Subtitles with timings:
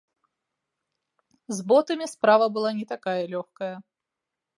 [1.57, 3.69] З ботамі справа была не такая лёгкая.